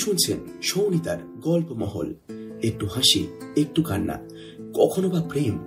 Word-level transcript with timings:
শুনছেন 0.00 0.36
সৌনিতার 0.62 1.16
গল্প 1.42 1.72
মহল 1.72 2.14
একটু 2.62 2.86
হাসি, 2.86 3.26
একটু 3.56 3.82
কান্না, 3.82 4.18
কখনো 4.74 5.08
বা 5.08 5.20
প্রেম, 5.20 5.58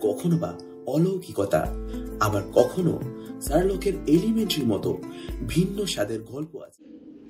কখনো 0.00 0.36
বা 0.36 0.52
অলৌকিকতা, 0.86 1.74
আবার 2.20 2.42
কখনো 2.54 3.00
সারলকের 3.40 3.92
এলিমেন্ট্রির 4.06 4.66
মতো 4.66 4.98
ভিন্ন 5.48 5.84
স্বাদের 5.84 6.20
গল্প 6.20 6.56
আছে। 6.56 6.84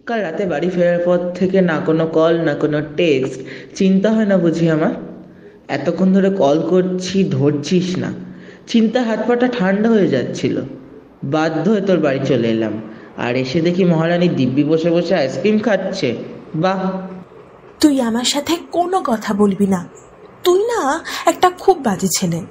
কাল 0.07 0.21
রাতে 0.21 0.47
বাড়ি 0.47 0.69
ফেরার 0.71 0.99
পর 1.05 1.19
থেকে 1.35 1.61
না 1.61 1.81
কোনো 1.87 2.07
কল, 2.07 2.41
না 2.41 2.55
কোনো 2.55 2.83
টেক্সট, 2.97 3.41
চিন্তা 3.75 4.13
হয় 4.13 4.27
না 4.27 4.37
বুঝি 4.39 4.69
আমার? 4.69 4.95
এতক্ষণ 5.69 6.13
ধরে 6.13 6.31
কল 6.31 6.61
করছি, 6.71 7.25
ধরছিস 7.25 7.99
না। 7.99 8.13
চিন্তা 8.67 9.03
হাত 9.03 9.21
পাটা 9.29 9.49
ঠান্ডা 9.49 9.89
হয়ে 9.91 10.09
যাচ্ছিল। 10.09 10.61
বাধ্য 11.25 11.71
হয়ে 11.71 11.81
তোর 11.81 11.99
বাড়ি 11.99 12.21
চলে 12.27 12.49
এলাম। 12.49 12.73
আর 13.17 13.37
এসে 13.37 13.61
দেখি 13.61 13.85
মহারানী 13.85 14.29
দিব্যি 14.29 14.65
বসে 14.65 14.91
বসে 14.91 15.15
আইসক্রিম 15.15 15.59
খাচ্ছে। 15.59 16.17
বাহ। 16.55 17.01
তুই 17.81 18.01
আমার 18.01 18.25
সাথে 18.25 18.57
কোনো 18.73 19.03
কথা 19.07 19.35
বলবি 19.35 19.67
না। 19.67 19.89
তুই 20.45 20.65
না 20.65 21.05
একটা 21.27 21.51
খুব 21.51 21.81
বাজে 21.83 22.09
ছেলে। 22.19 22.43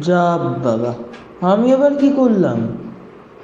যা 0.00 0.38
বাবা 0.64 0.94
আমি 1.52 1.72
আবার 1.72 1.96
কি 1.96 2.08
করলাম? 2.08 2.68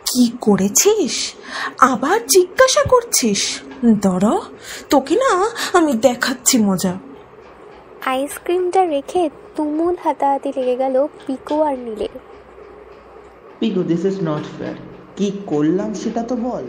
কি 0.05 0.33
করেছিস? 0.41 1.35
আবার 1.81 2.27
জিজ্ঞাসা 2.27 2.83
করছিস? 2.89 3.61
দর 3.85 4.41
তোকে 4.91 5.15
না 5.15 5.51
আমি 5.73 5.93
দেখাচ্ছি 5.93 6.59
মজা। 6.59 6.95
আইসক্রিমটা 8.07 8.85
রেখে 8.87 9.31
তুমুল 9.57 9.97
হাতাহাতি 10.05 10.53
লেগে 10.57 10.77
গেল 10.77 11.07
পিকু 11.27 11.63
আর 11.63 11.79
নীলের। 11.79 12.19
Piku 13.59 13.83
this 13.83 14.05
is 14.05 14.17
not 14.25 14.43
fair 14.59 14.75
কি 15.17 15.33
করলাম 15.47 15.95
সেটা 15.95 16.23
তো 16.23 16.37
বল। 16.37 16.65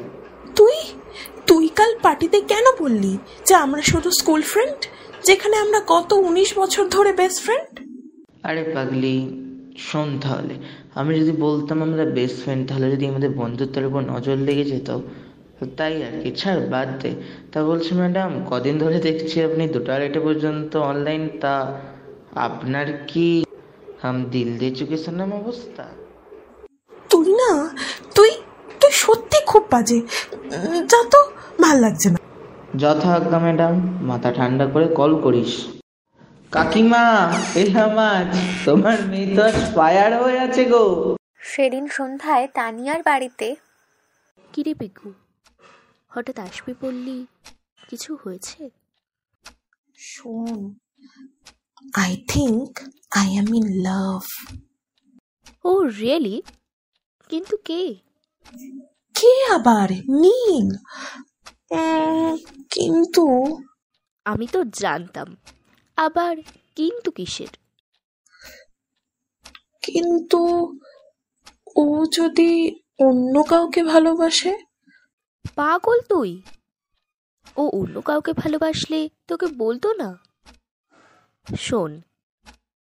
তুই 0.55 0.96
তুই 1.49 1.65
কাল 1.77 1.91
পার্টিতে 2.05 2.39
কেন 2.51 2.65
বললি 2.81 3.13
যে 3.47 3.53
আমরা 3.65 3.81
শুধু 3.91 4.09
স্কুল 4.19 4.41
ফ্রেন্ড 4.51 4.79
যেখানে 5.27 5.55
আমরা 5.65 5.79
গত 5.93 6.09
উনিশ 6.27 6.49
বছর 6.61 6.83
ধরে 6.95 7.11
বেস্ট 7.19 7.39
ফ্রেন্ড 7.45 7.71
আরে 8.47 8.63
পাগলি 8.75 9.15
শোন 9.87 10.09
তাহলে। 10.23 10.55
আমি 10.99 11.11
যদি 11.19 11.33
বলতাম 11.45 11.77
আমরা 11.87 12.03
বেস্ট 12.17 12.37
ফ্রেন্ড 12.43 12.63
তাহলে 12.69 12.87
যদি 12.93 13.05
আমাদের 13.11 13.31
বন্ধুত্বের 13.41 13.85
উপর 13.89 14.01
নজর 14.13 14.37
লেগে 14.47 14.65
যেত 14.71 14.89
তো 15.57 15.63
তাই 15.77 15.93
আর 16.07 16.15
কি 16.21 16.29
ছাড় 16.39 16.61
বাদ 16.73 16.89
দে। 17.01 17.11
তা 17.51 17.57
বলছি 17.69 17.91
ম্যাডাম 17.99 18.31
কদিন 18.49 18.75
ধরে 18.83 18.97
দেখছি 19.07 19.35
আপনি 19.47 19.63
দুটো 19.75 19.89
আড়াইটা 19.95 20.19
পর্যন্ত 20.27 20.71
অনলাইন 20.91 21.23
তা 21.41 21.55
আপনার 22.47 22.87
কি 23.09 23.27
হাম 24.01 24.17
দিল 24.33 24.49
দিয়ে 24.59 24.73
চুকে 24.77 24.97
নাম 25.19 25.29
অবস্থা? 25.41 25.85
তুই 27.11 27.27
না 27.41 27.51
তুই 28.15 28.31
তুই 28.79 28.91
সত্যি 29.03 29.37
খুব 29.51 29.63
বাজে। 29.73 29.99
যা 30.91 31.01
তো 31.13 31.19
ভালো 31.63 31.79
লাগছে 31.79 32.07
না। 32.09 32.19
যথা 32.77 33.09
আজ্ঞা 33.15 33.39
ম্যাডাম। 33.39 33.73
মাথা 34.09 34.29
ঠান্ডা 34.33 34.65
করে 34.67 34.87
কল 34.95 35.11
করিস। 35.21 35.51
কাকিমা 36.51 37.05
এলাম 37.55 37.97
আজ 38.11 38.31
তোমার 38.65 38.97
মেয়ে 39.07 39.27
তো 39.35 39.43
ফায়ার 39.75 40.11
হয়ে 40.23 40.39
আছে 40.39 40.63
গো। 40.65 40.83
সেদিন 41.41 41.85
সন্ধ্যায় 41.87 42.45
তানিয়ার 42.53 43.01
বাড়িতে 43.03 43.47
কিরে 44.53 44.73
পিকু 44.73 45.09
হঠাৎ 46.09 46.37
আসবি 46.39 46.73
বললি 46.81 47.17
কিছু 47.89 48.11
হয়েছে? 48.23 48.61
শোন 49.97 50.59
I 51.93 52.11
think 52.27 52.71
I 53.11 53.27
am 53.35 53.49
in 53.53 53.65
love 53.87 54.23
oh 55.65 55.71
really 55.99 56.37
কিন্তু 57.29 57.55
কে? 57.65 57.83
কে 59.15 59.31
আবার? 59.53 59.89
নীল। 60.23 60.69
কিন্তু 62.69 63.25
আমি 64.25 64.47
তো 64.47 64.63
জানতাম। 64.63 65.37
আবার 65.97 66.37
কিন্তু 66.75 67.11
কিসের? 67.11 67.53
কিন্তু 69.83 70.41
ও 71.75 72.05
যদি 72.11 72.51
অন্য 72.99 73.43
কাউকে 73.43 73.83
ভালোবাসে? 73.83 74.57
পাগল 75.55 76.01
তুই। 76.09 76.41
ও 77.57 77.69
অন্য 77.69 78.01
কাউকে 78.01 78.33
ভালোবাসলে 78.33 79.09
তোকে 79.27 79.47
বলতো 79.47 79.93
না? 79.93 80.09
শোন 81.55 82.01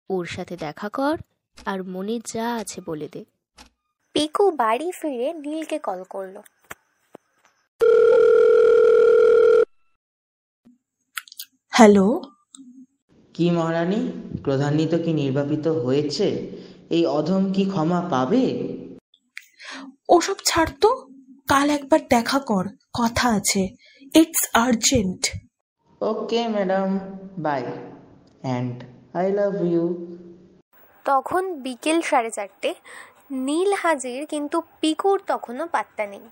ওর 0.09 0.25
সাথে 0.25 0.57
দেখা 0.57 0.89
কর 0.89 1.17
আর 1.65 1.83
মনে 1.83 2.19
যা 2.33 2.55
আছে 2.55 2.81
বলে 2.85 3.07
দে। 3.07 3.25
পিকু 4.13 4.51
বাড়ি 4.51 4.91
ফিরে 4.91 5.33
নীলকে 5.33 5.79
কল 5.79 6.03
করল। 6.03 6.41
হ্যালো। 11.79 12.07
কি 13.35 13.45
মহারানী 13.51 13.99
প্রধানিত 14.43 14.93
কি 15.03 15.11
নির্বাপিত 15.13 15.65
হয়েছে? 15.67 16.27
এই 16.89 17.03
অধম 17.17 17.43
কি 17.53 17.63
ক্ষমা 17.65 17.99
পাবে? 18.13 18.43
ওসব 20.09 20.37
ছাড় 20.45 20.71
তো 20.81 20.89
কাল 21.47 21.67
একবার 21.69 22.01
দেখা 22.09 22.39
কর 22.39 22.65
কথা 22.99 23.27
আছে 23.29 23.61
it's 24.13 24.43
urgent 24.65 25.21
okay 26.01 26.41
madam 26.47 26.89
bye 27.45 27.63
and 28.43 28.75
I 29.19 29.27
love 29.31 29.53
you. 29.71 29.85
তখন 31.05 31.43
বিকেল 31.65 31.97
সাড়ে 32.01 32.31
চারটে 32.31 32.69
নীল 33.47 33.71
হাজির 33.83 34.19
কিন্তু 34.25 34.57
পিকুর 34.81 35.17
তখনও 35.27 35.65
পাত্তা 35.67 36.03
নেই। 36.05 36.23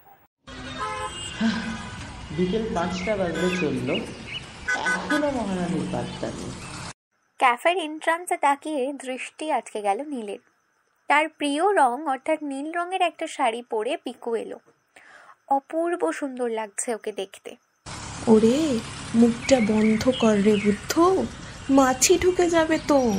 বিকেল 2.37 2.63
পাঁচটা 2.75 3.13
বাজতে 3.19 3.49
চলল। 3.61 3.89
এখনও 4.75 5.31
মহারানীর 5.31 5.85
পাত্তা 5.91 6.27
নেই। 6.27 6.51
ক্যাফের 7.39 7.77
এন্ট্রান্সে 7.77 8.37
তাকিয়ে 8.37 8.93
দৃষ্টি 8.93 9.51
আটকে 9.51 9.81
গেল 9.81 10.01
নীলের। 10.03 10.39
তার 11.09 11.29
প্রিয় 11.29 11.63
রং 11.73 12.07
অর্থাৎ 12.07 12.43
নীল 12.43 12.71
রঙের 12.73 13.01
একটা 13.01 13.27
শাড়ি 13.27 13.63
পরে 13.69 13.97
পিকু 14.03 14.35
এলো। 14.35 14.59
অপূর্ব 15.49 16.11
সুন্দর 16.11 16.49
লাগছে 16.49 16.95
ওকে 16.95 17.11
দেখতে। 17.11 17.55
ওরে 18.27 18.57
মুখটা 19.15 19.59
বন্ধ 19.59 20.03
কর 20.21 20.35
রে 20.37 20.53
বুদ্ধ 20.65 20.93
মাছি 21.69 22.17
ঢুকে 22.17 22.49
যাবে 22.49 22.77
তো। 22.87 23.13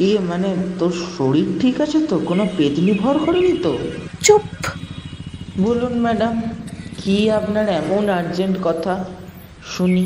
এ 0.00 0.18
মানে 0.18 0.56
তোর 0.78 0.92
শরীর 1.16 1.58
ঠিক 1.60 1.80
আছে 1.80 2.06
তো? 2.06 2.18
কোনো 2.18 2.44
পেতনি 2.56 2.92
ভর 2.92 3.18
করেনি 3.18 3.58
তো? 3.62 3.78
চুপ। 4.22 4.46
বলুন 5.58 5.94
ম্যাডাম 5.98 6.34
কি 6.98 7.30
আপনার 7.30 7.68
এমন 7.68 8.10
আর্জেন্ট 8.10 8.56
কথা? 8.62 9.04
শুনি। 9.70 10.04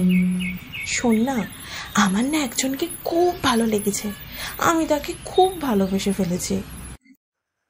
শোন 0.86 1.16
না 1.22 1.46
আমার 1.94 2.24
না 2.24 2.38
একজনকে 2.38 2.86
খুব 3.04 3.42
ভালো 3.42 3.66
লেগেছে। 3.66 4.12
আমি 4.58 4.86
তাকে 4.86 5.14
খুব 5.24 5.60
ভালোবেসে 5.60 6.12
ফেলেছি। 6.12 6.62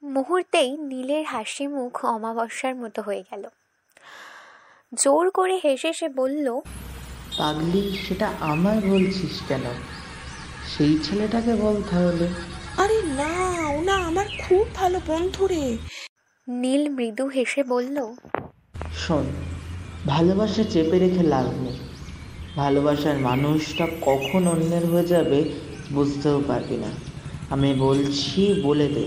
মুহূর্তেই 0.02 0.76
নীলের 0.76 1.24
হাসি 1.24 1.66
মুখ 1.66 2.04
অমাবস্যার 2.04 2.74
মতো 2.74 3.02
হয়ে 3.02 3.22
গেল। 3.30 3.48
জোর 5.04 5.30
করে 5.30 5.60
হেসে 5.64 5.92
সে 5.92 6.08
বলল 6.08 6.60
পাগলি 7.38 7.98
সেটা 8.08 8.32
আমায় 8.40 8.80
বলছিস 8.80 9.42
কেন? 9.48 9.62
সেই 10.76 10.98
ছেলেটাকে 10.98 11.54
বল 11.54 11.82
তাহলে। 11.90 12.28
আরে 12.76 13.02
না 13.02 13.30
ও 13.68 13.82
না 13.82 13.94
আমার 13.94 14.26
খুব 14.38 14.74
ভালো 14.74 15.00
বন্ধু 15.06 15.46
রে। 15.46 15.78
নীল 16.48 16.88
মৃদু 16.88 17.26
হেসে 17.26 17.62
বলল 17.62 18.14
শোন 18.96 19.26
ভালোবাসা 20.10 20.62
চেপে 20.64 20.98
রেখে 20.98 21.22
লাভ 21.22 21.46
নেই। 21.62 21.78
ভালোবাসার 22.56 23.18
মানুষটা 23.18 23.86
কখন 24.00 24.48
অন্যের 24.48 24.86
হয়ে 24.86 25.06
যাবে 25.06 25.38
বুঝতেও 25.92 26.42
পারবি 26.48 26.76
না। 26.76 26.90
আমি 27.50 27.74
বলছি 27.74 28.60
বলে 28.62 28.88
দে। 28.88 29.06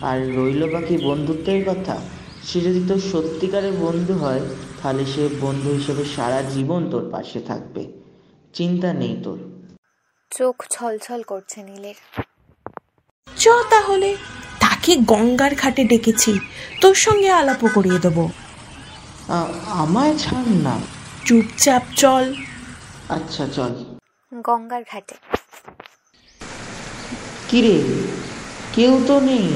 আর 0.00 0.18
রইল 0.36 0.72
বাকি 0.72 0.96
বন্ধুত্বের 0.96 1.64
কথা। 1.64 1.96
সে 2.42 2.60
যদি 2.60 2.80
তোর 2.88 3.00
সত্যিকারের 3.12 3.72
বন্ধু 3.72 4.14
হয় 4.14 4.40
তাহলে 4.82 5.06
সে 5.06 5.28
বন্ধু 5.40 5.70
হিসেবে 5.70 6.04
সারা 6.16 6.42
জীবন 6.42 6.90
তোর 6.90 7.10
পাশে 7.10 7.40
থাকবে। 7.40 7.86
চিন্তা 8.54 8.92
নেই 8.92 9.16
তোর। 9.24 9.38
চোখ 10.30 10.64
ছলছল 10.70 11.22
করছে 11.22 11.62
নীলের। 11.62 11.94
চ 13.36 13.48
তাহলে 13.70 14.16
তাকে 14.60 14.96
গঙ্গার 14.96 15.54
ঘাটে 15.54 15.84
ডেকেছি। 15.84 16.38
তোর 16.80 16.94
সঙ্গে 16.94 17.30
আলাপও 17.30 17.68
করিয়ে 17.74 17.98
দেবো। 17.98 18.30
আমায় 19.72 20.18
ছাড় 20.18 20.50
না। 20.62 20.80
চুপচাপ 21.26 21.82
চল। 21.96 22.34
আচ্ছা 23.08 23.46
চল। 23.46 23.72
গঙ্গার 24.32 24.82
ঘাটে। 24.92 25.14
কিরে? 27.48 27.82
কেউ 28.74 29.04
তো 29.06 29.20
নেই। 29.20 29.48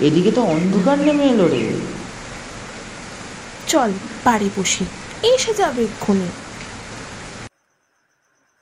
এদিকে 0.00 0.32
তো 0.32 0.42
অন্ধকার 0.42 0.98
নেমে 0.98 1.24
এলো 1.24 1.48
রে। 1.48 1.72
চল 3.66 3.92
বাড়ি 4.24 4.50
বসি। 4.56 4.84
এসে 5.22 5.54
যাবে 5.54 5.82
এক্ষুনি। 5.84 6.28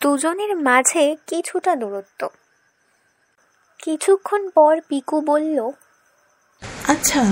দুজনের 0.01 0.57
মাঝে 0.57 1.17
কিছুটা 1.27 1.77
দূরত্ব। 1.77 2.29
কিছুক্ষণ 3.79 4.49
পর 4.49 4.81
পিকু 4.89 5.21
বলল 5.21 5.71
আচ্ছা 6.89 7.23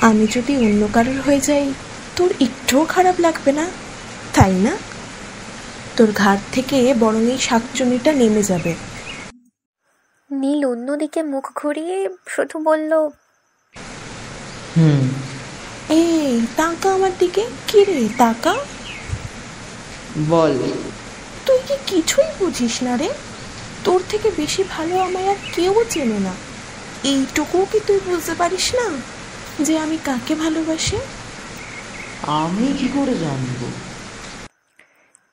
আমি 0.00 0.26
যদি 0.30 0.56
অন্য 0.56 0.88
কারোর 0.92 1.20
হয়ে 1.20 1.40
যাই 1.40 1.74
তোর 2.16 2.30
একটুও 2.40 2.84
খারাপ 2.84 3.20
লাগবে 3.20 3.52
না? 3.52 3.66
তাই 4.34 4.52
না? 4.52 4.76
তোর 5.96 6.12
ঘাট 6.12 6.38
থেকে 6.52 6.94
বরং 7.00 7.22
এই 7.30 7.38
শাকচুনিটা 7.38 8.12
নেমে 8.12 8.42
যাবে। 8.42 8.74
নীল 10.30 10.64
অন্যদিকে 10.64 11.22
মুখ 11.22 11.52
ঘুরিয়ে 11.54 12.08
শুধু 12.26 12.58
বলল 12.58 12.92
হুম। 14.76 15.08
এই 15.88 16.40
তাকা 16.56 16.94
আমার 16.94 17.10
দিকে? 17.18 17.46
কি 17.68 17.84
রে 17.84 18.08
তাকা? 18.18 18.54
বল। 20.28 20.58
তুই 21.46 21.58
কি 21.68 21.74
কিছুই 21.86 22.24
বুঝিস 22.38 22.82
না 22.82 22.96
রে? 22.96 23.08
তোর 23.84 24.00
থেকে 24.08 24.30
বেশি 24.36 24.64
ভালো 24.70 24.98
আমায় 24.98 25.28
আর 25.28 25.36
কেউ 25.54 25.84
চেনে 25.90 26.18
না। 26.18 26.34
এইটুকুও 27.04 27.66
কি 27.72 27.80
তুই 27.86 28.00
বুঝতে 28.06 28.34
পারিস 28.34 28.74
না 28.74 28.86
যে 29.64 29.78
আমি 29.78 29.98
কাকে 30.04 30.34
ভালোবাসি? 30.34 30.96
আমি 32.28 32.66
কি 32.78 32.88
করে 32.94 33.14
জানব? 33.14 33.70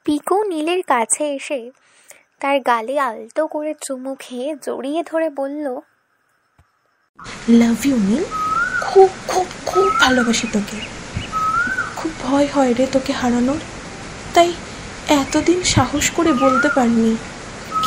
পিকু 0.05 0.43
নীলের 0.43 0.83
কাছে 0.83 1.23
এসে 1.35 1.71
তার 2.39 2.59
গালে 2.59 2.99
আলতো 2.99 3.47
করে 3.47 3.73
চুমু 3.81 4.15
খেয়ে 4.19 4.55
জড়িয়ে 4.55 5.03
ধরে 5.03 5.29
বলল 5.29 5.79
লাভ 7.49 7.85
ইউ 7.85 7.97
নীল। 7.97 8.23
খুব 8.81 9.09
খুব 9.27 9.45
খুব 9.65 9.91
ভালোবাসি 9.99 10.47
তোকে। 10.53 10.77
খুব 11.95 12.11
ভয় 12.23 12.47
হয় 12.47 12.73
রে 12.73 12.87
তোকে 12.91 13.13
হারানোর। 13.13 13.59
তাই 14.33 14.53
এতদিন 15.07 15.63
সাহস 15.63 16.11
করে 16.11 16.33
বলতে 16.33 16.69
পারিনি 16.69 17.17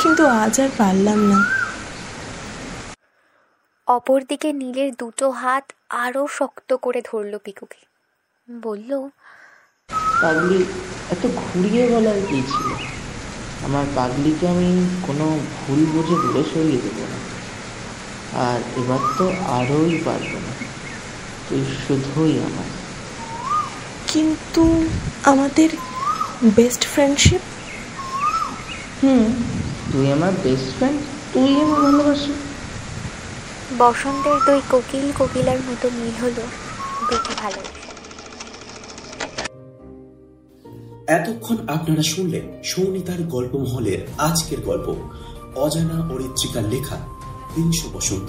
কিন্তু 0.02 0.26
আজ 0.26 0.60
আর 0.60 0.68
পারলাম 0.78 1.18
না। 1.18 1.44
অপরদিকে 3.86 4.52
নীলের 4.52 4.94
দুটো 4.94 5.30
হাত 5.30 5.72
আরও 5.88 6.26
শক্ত 6.26 6.72
করে 6.72 7.02
ধরল 7.04 7.38
পিকুকে। 7.44 7.89
বলল 8.50 8.90
পাগলি 10.22 10.64
এত 11.10 11.22
ঘুরিয়ে 11.36 11.82
বলার 11.88 12.18
কি 12.28 12.42
ছিল? 12.42 12.68
আমার 13.64 13.84
পাগলিকে 13.94 14.48
আমি 14.48 14.86
কোনো 15.06 15.38
ভুল 15.56 15.80
বুঝে 15.84 16.14
দূরে 16.14 16.42
সরিয়ে 16.54 16.80
দেবো 16.80 17.04
না। 17.06 17.18
আর 18.48 18.58
এবার 18.76 18.98
তো 19.18 19.24
আরোই 19.28 19.98
পারব 20.04 20.32
না। 20.32 20.52
তুই 21.48 21.64
শুধুই 21.86 22.38
আমার। 22.38 22.68
কিন্তু 24.06 24.86
আমাদের 25.24 25.70
বেস্ট 26.56 26.84
ফ্রেন্ডশিপ 26.84 27.40
হুম 29.02 29.24
তুই 29.92 30.12
আমার 30.12 30.32
বেস্ট 30.42 30.68
ফ্রেন্ড 30.78 31.00
তুই 31.32 31.50
আমার 31.54 31.80
ভালোবাসি। 31.80 32.32
বসন্তের 33.78 34.38
দুই 34.46 34.60
কোকিল 34.70 35.12
কোকিলার 35.12 35.58
মতো 35.68 35.90
মিল 35.90 36.14
হলো 36.22 36.44
দুটি 37.10 37.32
ভালোবাসা। 37.42 37.79
এতক্ষণ 41.18 41.56
আপনারা 41.66 42.02
শুনলেন 42.02 42.44
সৌনিতার 42.64 43.20
গল্প 43.24 43.52
মহলের 43.56 44.00
আজকের 44.18 44.60
গল্প, 44.60 44.88
অজানা 45.54 45.98
অরিত্রিকার 46.14 46.64
লেখা 46.68 46.96
বিংশ 47.54 47.80
বসন্ত। 47.94 48.28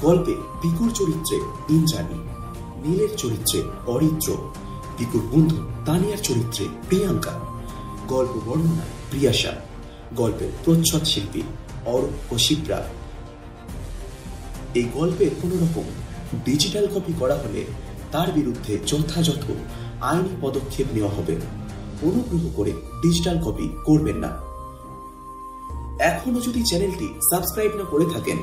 গল্পে 0.00 0.34
পিকুর 0.62 0.90
চরিত্রে 0.94 1.36
ইন্দ্রাণী, 1.68 2.18
নীলের 2.82 3.12
চরিত্রে 3.16 3.58
অরিত্র 3.86 4.28
পিকুর 4.96 5.22
বন্ধু 5.32 5.58
তানিয়ার 5.86 6.20
চরিত্রে 6.22 6.64
প্রিয়াঙ্কা, 6.88 7.34
গল্প 8.08 8.34
বর্ণনা 8.46 8.86
প্রিয়াশা, 9.10 9.52
গল্পের 10.16 10.50
প্রচ্ছদ 10.64 11.04
শিল্পী 11.04 11.42
অরূপ 11.86 12.14
ও 12.32 12.34
শিপ্রা 12.38 12.78
এই 14.74 14.86
গল্পের 14.94 15.32
কোন 15.42 15.52
রকম 15.64 15.86
ডিজিটাল 16.44 16.86
কপি 16.94 17.12
করা 17.18 17.34
হলে 17.34 17.62
তার 18.12 18.28
বিরুদ্ধে 18.32 18.72
যথাযথ 18.86 19.44
আইনি 20.00 20.32
পদক্ষেপ 20.40 20.86
নেওয়া 20.94 21.12
হবে 21.16 21.36
অনুগ্রহ 22.02 22.50
করে 22.56 22.72
ডিজিটাল 23.02 23.38
কপি 23.44 23.68
করবেন 23.84 24.16
না। 24.16 24.38
এখনও 26.00 26.40
যদি 26.40 26.62
চ্যানেলটি 26.62 27.08
সাবস্ক্রাইব 27.30 27.76
না 27.76 27.84
করে 27.84 28.04
থাকেন, 28.14 28.36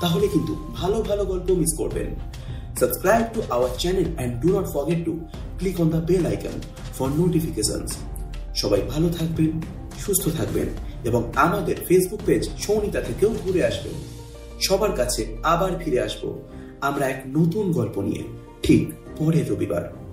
তাহলে 0.00 0.28
কিন্তু 0.28 0.56
ভালো 0.74 1.02
ভালো 1.02 1.24
গল্প 1.24 1.50
মিস 1.50 1.78
করবেন। 1.78 2.14
Subscribe 2.80 3.26
to 3.34 3.42
our 3.50 3.70
channel 3.78 4.04
and 4.16 4.40
do 4.40 4.58
not 4.58 4.66
forget 4.66 5.04
to 5.04 5.20
click 5.58 5.80
on 5.80 5.88
the 5.90 6.02
bell 6.06 6.26
icon 6.26 6.60
for 6.98 7.08
notifications 7.08 7.96
সবাই 8.56 8.82
ভালো 8.82 9.08
থাকবেন, 9.08 9.60
সুস্থ 9.98 10.28
থাকবেন 10.28 10.66
এবং 11.04 11.32
আমাদের 11.36 11.76
ফেসবুক 11.88 12.20
পেজ 12.26 12.48
সৌনিতা 12.58 13.00
থেকেও 13.00 13.34
ঘুরে 13.44 13.64
আসবেন। 13.64 13.92
সবার 14.60 14.92
কাছে 14.92 15.36
আবার 15.42 15.70
ফিরে 15.84 16.00
আসব। 16.00 16.38
আমরা 16.80 17.06
এক 17.06 17.22
নতুন 17.26 17.72
গল্প 17.72 17.98
নিয়ে 17.98 18.22
ঠিক 18.62 18.92
পরের 19.18 19.50
রবিবার। 19.50 20.03